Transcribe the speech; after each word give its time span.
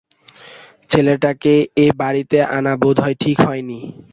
ছেলেটাকে 0.89 1.53
এ 1.77 1.87
বাড়িতে 1.99 2.37
আনা 2.55 2.73
বোধহয় 2.81 3.15
ঠিক 3.21 3.37
হয় 3.41 3.63
নি। 3.69 3.79